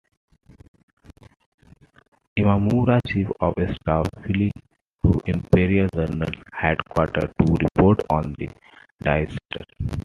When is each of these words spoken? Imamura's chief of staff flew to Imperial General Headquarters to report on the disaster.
Imamura's 2.35 3.03
chief 3.05 3.27
of 3.39 3.53
staff 3.75 4.07
flew 4.25 4.49
to 5.03 5.21
Imperial 5.27 5.87
General 5.93 6.31
Headquarters 6.53 7.29
to 7.45 7.53
report 7.61 8.01
on 8.09 8.33
the 8.39 8.49
disaster. 8.97 9.63